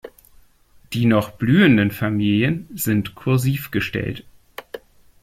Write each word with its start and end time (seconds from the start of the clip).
Die 0.93 1.05
noch 1.05 1.29
blühenden 1.29 1.91
Familien 1.91 2.67
sind 2.73 3.13
kursiv 3.13 3.69
gestellt. 3.69 4.25